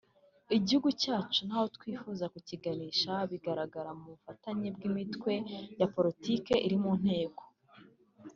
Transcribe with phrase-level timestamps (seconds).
[0.57, 5.33] Igihugu cyacu n’aho twifuza kukiganisha bigaragara mu bufatanye bw’imitwe
[5.79, 7.43] ya politiki iri mu nteko